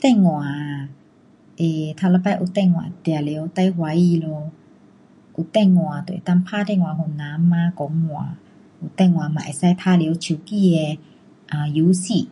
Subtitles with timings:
[0.00, 0.86] 电话啊，um
[1.56, 4.50] 第一次有电话，当然最欢喜咯。
[5.36, 8.36] 有电话就能够打电话给人嘛，讲话，
[8.82, 10.98] 有电话也能够玩耍手机的
[11.52, 12.28] um 游戏。